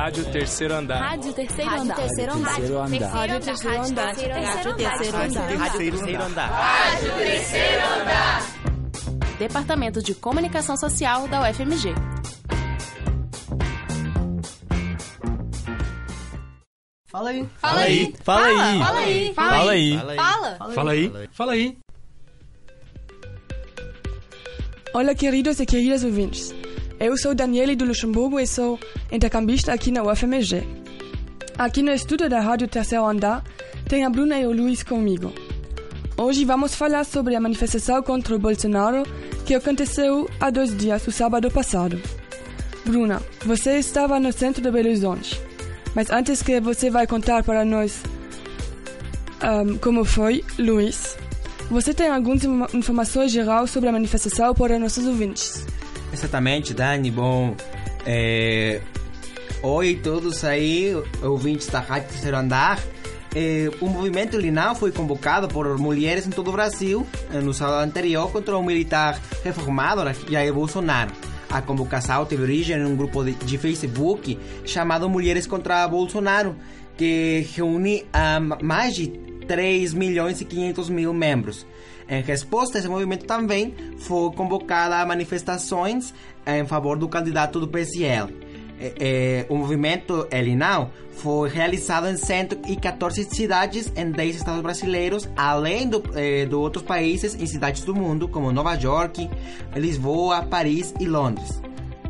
[0.00, 0.98] Rádio Terceiro Andar.
[0.98, 1.96] Rádio Terceiro Andar.
[1.96, 2.50] Terceiro Andar.
[2.50, 3.12] Rádio Terceiro Andar.
[3.12, 4.06] Rádio Terceiro Andar.
[4.46, 4.76] Rádio
[5.78, 6.50] Terceiro Andar.
[6.50, 8.42] Rádio Terceiro Andar.
[9.38, 11.94] Departamento de Comunicação Social da UFMG.
[17.08, 17.48] Fala aí.
[17.58, 18.14] Fala aí.
[18.24, 18.78] Fala aí.
[18.80, 19.34] Fala aí.
[19.34, 19.98] Fala aí.
[20.16, 20.72] Fala.
[20.72, 21.12] Fala aí.
[21.30, 21.78] Fala aí.
[24.94, 26.54] Olá, queridos e queridas ouvintes.
[27.00, 28.78] Eu sou Daniele do Luxemburgo e sou
[29.10, 30.62] intercambista aqui na UFMG.
[31.56, 33.42] Aqui no estúdio da Rádio Terceiro Andar
[33.88, 35.32] tem a Bruna e o Luiz comigo.
[36.14, 39.04] Hoje vamos falar sobre a manifestação contra o Bolsonaro
[39.46, 41.98] que aconteceu há dois dias, o sábado passado.
[42.84, 45.40] Bruna, você estava no centro de Belo Horizonte,
[45.94, 48.02] mas antes que você vai contar para nós
[49.42, 51.16] um, como foi, Luiz,
[51.70, 52.44] você tem algumas
[52.74, 55.64] informações gerais sobre a manifestação para nossos ouvintes?
[56.12, 57.10] Exatamente, Dani.
[57.10, 57.54] Bom,
[58.04, 58.80] é...
[59.62, 60.92] oi todos aí,
[61.22, 62.78] ouvintes da Rádio Terceiro Andar.
[63.34, 67.06] É, o movimento Linal foi convocado por mulheres em todo o Brasil
[67.44, 71.12] no sábado anterior contra o militar reformado Jair Bolsonaro.
[71.48, 76.56] A convocação teve origem em um grupo de, de Facebook chamado Mulheres contra Bolsonaro,
[76.96, 81.66] que reúne uh, mais de 3 milhões e 500 mil membros.
[82.08, 86.14] Em resposta, esse movimento também foi convocado a manifestações
[86.46, 88.32] em favor do candidato do PSL.
[88.78, 95.90] É, é, o movimento Elinal foi realizado em 114 cidades em 10 estados brasileiros, além
[95.90, 99.28] de do outros países em cidades do mundo, como Nova York,
[99.74, 101.60] Lisboa, Paris e Londres.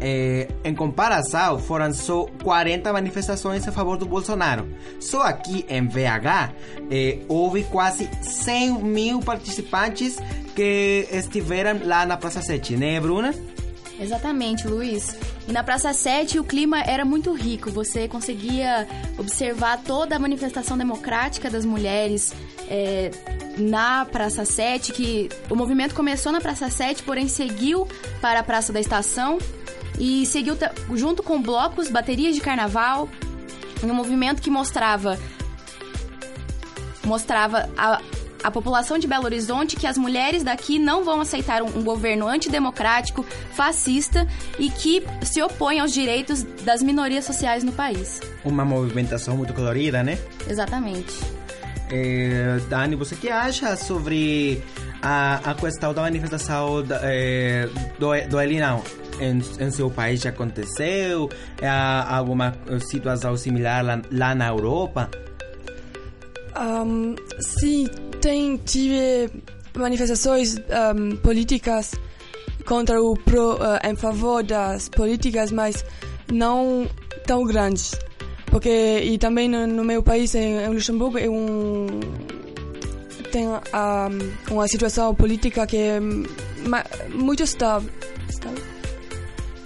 [0.00, 4.66] É, em comparação, foram só 40 manifestações a favor do Bolsonaro.
[4.98, 6.52] Só aqui em VH
[6.90, 10.16] é, houve quase 100 mil participantes
[10.56, 13.34] que estiveram lá na Praça 7, né, Bruna?
[14.00, 15.14] Exatamente, Luiz.
[15.46, 20.78] E na Praça 7 o clima era muito rico, você conseguia observar toda a manifestação
[20.78, 22.32] democrática das mulheres
[22.68, 23.10] é,
[23.58, 27.86] na Praça 7, que o movimento começou na Praça 7, porém seguiu
[28.22, 29.38] para a Praça da Estação
[29.98, 30.56] e seguiu
[30.94, 33.08] junto com blocos, baterias de carnaval,
[33.82, 35.18] um movimento que mostrava
[37.04, 38.00] mostrava a,
[38.42, 42.26] a população de Belo Horizonte que as mulheres daqui não vão aceitar um, um, governo
[42.26, 44.26] antidemocrático, fascista
[44.58, 48.20] e que se opõe aos direitos das minorias sociais no país.
[48.44, 50.18] Uma movimentação muito colorida, né?
[50.48, 51.18] Exatamente.
[51.90, 54.62] É, Dani, você que acha sobre
[55.02, 57.68] a, a questão da manifestação da, é,
[57.98, 58.82] do, do Elinão?
[59.20, 61.28] Em, em, seu país já aconteceu?
[61.60, 62.54] É, alguma
[62.88, 65.10] situação similar lá, lá na Europa?
[66.58, 67.86] Um, sim,
[68.20, 69.30] tem tive
[69.76, 71.92] manifestações um, políticas
[72.66, 75.84] contra o pro uh, em favor das políticas, mas
[76.32, 76.88] não
[77.26, 77.94] tão grandes,
[78.46, 81.86] porque e também no, no meu país em, em Luxemburgo é um
[83.30, 83.60] tem um,
[84.50, 86.00] uma situação política que é
[87.08, 87.90] muito estável,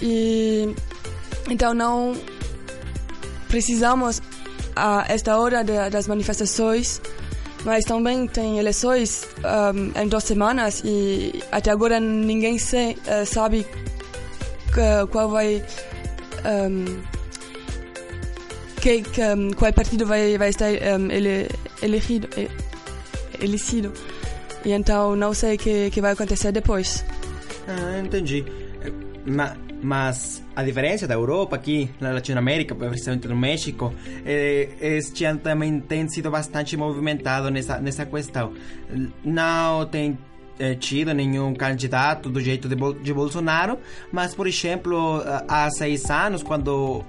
[0.00, 0.74] e
[1.48, 2.14] então não
[3.48, 4.22] precisamos
[4.76, 7.00] a esta hora de, das manifestações,
[7.64, 13.66] mas também tem eleições um, em duas semanas e até agora ninguém se, uh, sabe
[14.72, 15.62] que, qual vai
[16.44, 17.02] um,
[18.80, 21.48] que, que, um, qual partido vai, vai estar ele,
[21.82, 22.28] elegido,
[23.40, 23.92] elegido.
[24.64, 27.04] E então não sei o que, que vai acontecer depois.
[27.66, 28.44] Ah, entendi.
[29.26, 33.92] Mas mas a diferença da Europa aqui na Latinoamérica, principalmente no México,
[34.24, 38.52] é, este ano também tem sido bastante movimentado nessa, nessa questão.
[39.24, 40.18] Não tem
[40.60, 43.78] eh, tido nenhum candidato do jeito de, de Bolsonaro,
[44.12, 47.04] mas, por exemplo, há seis anos, quando uh,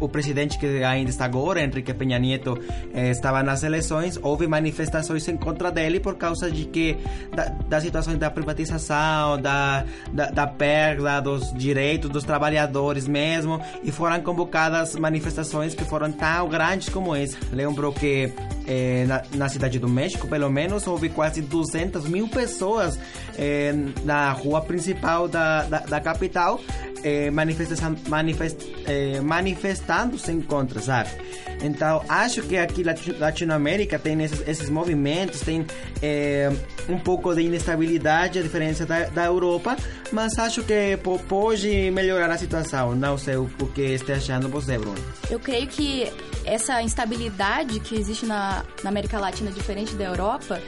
[0.00, 2.58] o presidente que ainda está agora, Enrique Peña Nieto,
[2.94, 6.96] eh, estava nas eleições, houve manifestações em contra dele por causa de que
[7.34, 13.92] da, da situação da privatização, da, da, da perda dos direitos dos trabalhadores mesmo, e
[13.92, 17.36] foram convocadas manifestações que foram tão grandes como essa.
[17.52, 18.32] Lembro que
[18.68, 22.98] eh, na, na cidade do México, pelo menos, houve quase 200 mil pessoas
[23.38, 23.72] eh,
[24.04, 26.60] na rua principal da, da, da capital
[27.02, 27.30] eh,
[29.22, 31.10] manifestando-se contra, sabe?
[31.62, 32.84] Então, acho que aqui
[33.18, 35.66] Latinoamérica tem esses, esses movimentos, tem
[36.02, 36.50] eh,
[36.88, 39.76] um pouco de instabilidade, a diferença da, da Europa,
[40.12, 40.96] mas acho que
[41.28, 42.94] pode melhorar a situação.
[42.94, 44.98] Não sei o, o que está achando você, Bruno.
[45.30, 46.10] Eu creio que
[46.44, 50.60] essa instabilidade que existe na, na América Latina, diferente da Europa,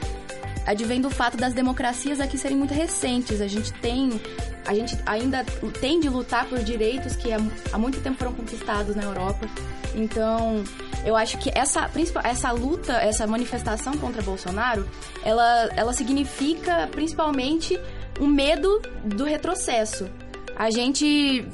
[0.65, 3.41] advém do fato das democracias aqui serem muito recentes.
[3.41, 4.21] A gente tem,
[4.65, 5.43] a gente ainda
[5.79, 9.47] tem de lutar por direitos que há muito tempo foram conquistados na Europa.
[9.95, 10.63] Então,
[11.05, 11.89] eu acho que essa,
[12.23, 14.87] essa luta, essa manifestação contra Bolsonaro,
[15.23, 17.79] ela, ela significa principalmente
[18.19, 20.09] um medo do retrocesso.
[20.55, 21.45] A gente,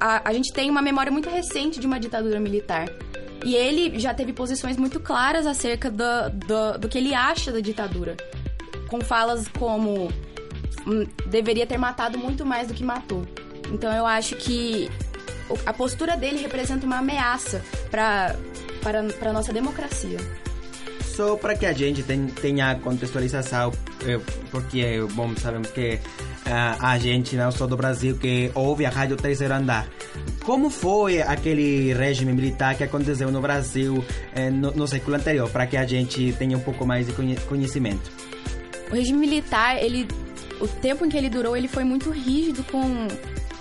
[0.00, 2.88] a, a gente tem uma memória muito recente de uma ditadura militar.
[3.44, 7.60] E ele já teve posições muito claras acerca do, do, do que ele acha da
[7.60, 8.16] ditadura.
[8.94, 10.08] Com falas como
[10.86, 13.26] hum, deveria ter matado muito mais do que matou.
[13.72, 14.88] Então eu acho que
[15.66, 17.60] a postura dele representa uma ameaça
[17.90, 18.36] para
[19.20, 20.16] a nossa democracia.
[21.02, 22.04] Só para que a gente
[22.40, 23.72] tenha contextualização,
[24.52, 29.16] porque, bom, sabemos que uh, a gente não só do Brasil que ouve a Rádio
[29.16, 29.88] Terceiro Andar.
[30.44, 34.04] Como foi aquele regime militar que aconteceu no Brasil
[34.36, 37.12] eh, no, no século anterior, para que a gente tenha um pouco mais de
[37.48, 38.33] conhecimento?
[38.90, 40.06] O regime militar, ele,
[40.60, 43.08] o tempo em que ele durou, ele foi muito rígido com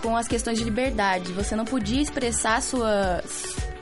[0.04, 1.32] com as questões de liberdade.
[1.32, 3.24] Você não podia expressar sua,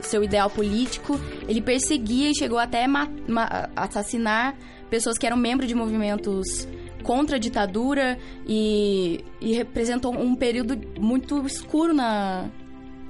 [0.00, 1.18] seu ideal político.
[1.48, 4.54] Ele perseguia e chegou até a assassinar
[4.88, 6.68] pessoas que eram membros de movimentos
[7.02, 8.16] contra a ditadura
[8.46, 12.48] e, e representou um período muito escuro na,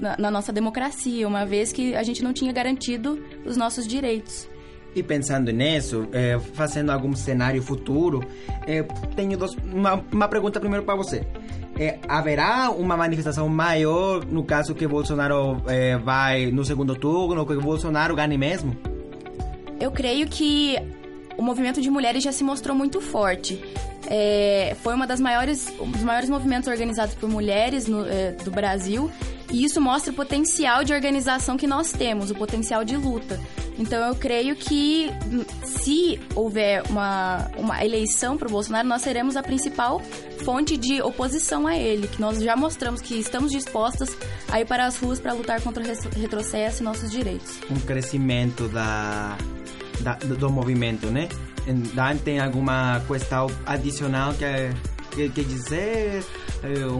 [0.00, 4.49] na, na, nossa democracia, uma vez que a gente não tinha garantido os nossos direitos.
[4.94, 8.22] E pensando nisso, é, fazendo algum cenário futuro,
[8.66, 8.82] é,
[9.16, 11.24] tenho dois, uma, uma pergunta primeiro para você
[11.78, 17.54] é, haverá uma manifestação maior no caso que Bolsonaro é, vai no segundo turno, que
[17.54, 18.76] Bolsonaro ganhe mesmo?
[19.80, 20.76] Eu creio que
[21.36, 23.62] o movimento de mulheres já se mostrou muito forte.
[24.06, 28.50] É, foi uma das maiores, um dos maiores movimentos organizados por mulheres no, é, do
[28.50, 29.10] Brasil
[29.50, 33.40] e isso mostra o potencial de organização que nós temos, o potencial de luta.
[33.78, 35.10] Então eu creio que
[35.64, 40.00] se houver uma, uma eleição para o Bolsonaro, nós seremos a principal
[40.44, 44.16] fonte de oposição a ele, que nós já mostramos que estamos dispostas
[44.50, 47.60] a ir para as ruas para lutar contra o retrocesso e nossos direitos.
[47.70, 49.36] Um crescimento da,
[50.00, 51.28] da do movimento, né?
[51.94, 56.24] Dan tem alguma questão adicional que quer, quer dizer?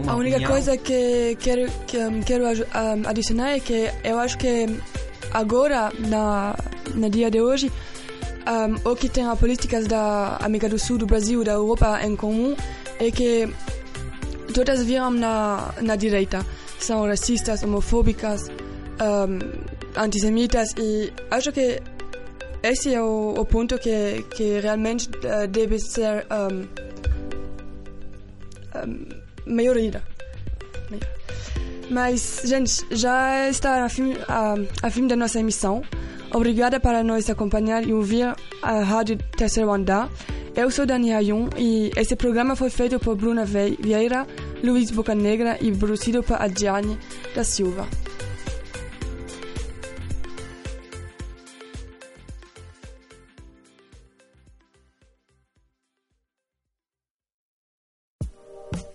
[0.07, 0.51] a única opinião?
[0.51, 4.67] coisa que quero, que, um, quero um, adicionar é que eu acho que
[5.33, 6.55] agora, na,
[6.93, 7.71] no dia de hoje,
[8.47, 12.15] um, o que tem as políticas da América do Sul, do Brasil, da Europa em
[12.15, 12.55] comum
[12.99, 13.49] é que
[14.53, 16.45] todas viram na, na direita.
[16.79, 19.39] São racistas, homofóbicas, um,
[19.95, 21.81] antissemitas e acho que
[22.61, 26.67] esse é o, o ponto que, que realmente uh, deve ser um,
[28.79, 30.01] um, maioria.
[31.89, 35.83] Mas, gente, já está a fim, a, a fim da nossa emissão.
[36.33, 40.09] Obrigada para nos acompanhar e ouvir a Rádio Terceiro Andar.
[40.55, 44.27] Eu sou Daniel Jung e esse programa foi feito por Bruna Vieira,
[44.63, 46.97] Luiz Bocanegra e produzido por Adjane
[47.35, 47.87] da Silva.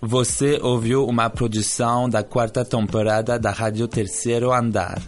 [0.01, 5.03] Você ouviu uma produção da quarta temporada da Rádio Terceiro Andar.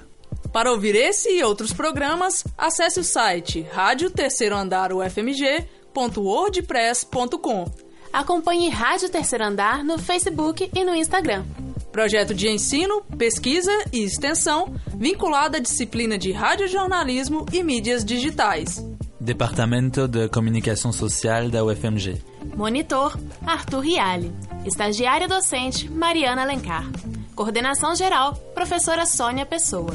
[0.53, 7.71] Para ouvir esse e outros programas, acesse o site rádio terceiro andar ufmg.wordpress.com.
[8.13, 11.45] Acompanhe Rádio Terceiro Andar no Facebook e no Instagram.
[11.93, 18.85] Projeto de ensino, pesquisa e extensão vinculado à disciplina de radiojornalismo e mídias digitais.
[19.21, 22.23] Departamento de Comunicação Social da UFMG.
[22.57, 24.33] Monitor Arthur Riale.
[24.65, 26.91] Estagiária docente Mariana Alencar.
[27.35, 29.95] Coordenação geral Professora Sônia Pessoa.